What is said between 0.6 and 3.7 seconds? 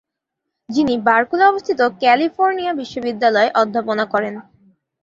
যিনি বার্কলে অবস্থিত ক্যালিফোর্নিয়া বিশ্ববিদ্যালয়ে